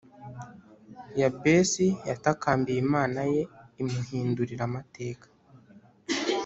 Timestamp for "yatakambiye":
2.09-2.79